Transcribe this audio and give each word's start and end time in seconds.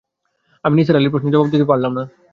আমি 0.63 0.75
নিসার 0.77 0.97
আলির 0.99 1.11
প্রশ্নের 1.13 1.33
জবাব 1.33 1.47
দিতে 1.53 1.65
পারলাম 1.71 1.91
না। 1.97 2.03